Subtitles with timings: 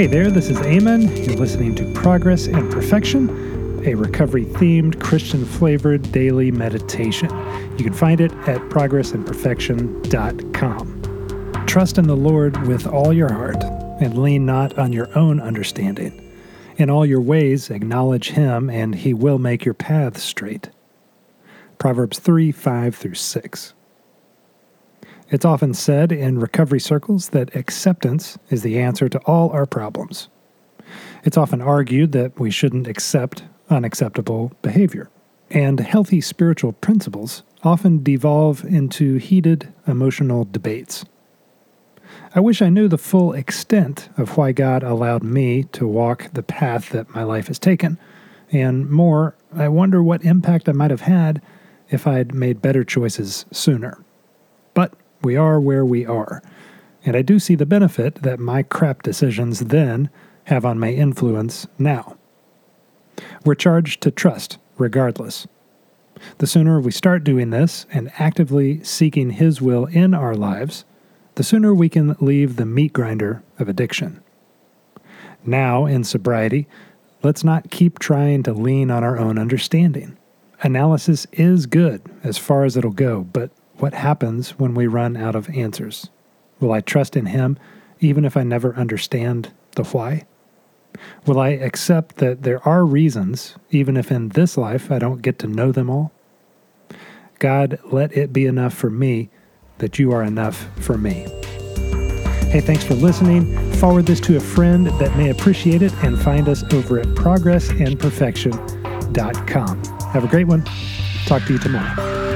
[0.00, 1.14] Hey there, this is Eamon.
[1.26, 3.28] You're listening to Progress and Perfection,
[3.86, 7.28] a recovery themed, Christian flavored daily meditation.
[7.76, 11.66] You can find it at progressandperfection.com.
[11.66, 16.34] Trust in the Lord with all your heart and lean not on your own understanding.
[16.78, 20.70] In all your ways, acknowledge Him, and He will make your paths straight.
[21.76, 23.74] Proverbs 3 5 through 6.
[25.30, 30.28] It's often said in recovery circles that acceptance is the answer to all our problems.
[31.22, 35.08] It's often argued that we shouldn't accept unacceptable behavior.
[35.48, 41.04] And healthy spiritual principles often devolve into heated emotional debates.
[42.34, 46.42] I wish I knew the full extent of why God allowed me to walk the
[46.42, 47.98] path that my life has taken.
[48.50, 51.40] And more, I wonder what impact I might have had
[51.88, 54.04] if I'd made better choices sooner.
[55.22, 56.42] We are where we are.
[57.04, 60.10] And I do see the benefit that my crap decisions then
[60.44, 62.16] have on my influence now.
[63.44, 65.46] We're charged to trust, regardless.
[66.38, 70.84] The sooner we start doing this and actively seeking His will in our lives,
[71.36, 74.22] the sooner we can leave the meat grinder of addiction.
[75.44, 76.66] Now, in sobriety,
[77.22, 80.18] let's not keep trying to lean on our own understanding.
[80.62, 85.34] Analysis is good as far as it'll go, but what happens when we run out
[85.34, 86.10] of answers?
[86.60, 87.58] Will I trust in Him
[88.00, 90.26] even if I never understand the why?
[91.26, 95.38] Will I accept that there are reasons, even if in this life I don't get
[95.40, 96.10] to know them all?
[97.38, 99.30] God, let it be enough for me
[99.78, 101.26] that you are enough for me.
[102.50, 103.56] Hey, thanks for listening.
[103.74, 109.84] Forward this to a friend that may appreciate it and find us over at progressandperfection.com.
[110.12, 110.64] Have a great one.
[111.26, 112.29] Talk to you tomorrow.